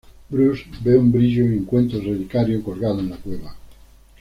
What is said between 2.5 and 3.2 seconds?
colgado en la